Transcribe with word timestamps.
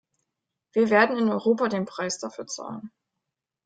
Wir 0.71 0.89
werden 0.89 1.15
in 1.19 1.29
Europa 1.29 1.67
den 1.67 1.85
Preis 1.85 2.17
dafür 2.17 2.47
zahlen. 2.47 2.91